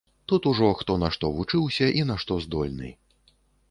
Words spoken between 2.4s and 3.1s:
здольны.